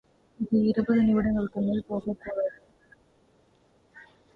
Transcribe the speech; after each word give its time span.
இது 0.39 0.59
இருபது 0.65 1.01
நிமிடங்களுக்கு 1.01 1.61
மேல் 1.61 1.87
போகக்கூடாது. 1.87 2.51